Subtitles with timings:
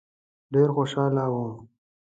[0.53, 1.51] ډېر خوشاله وم.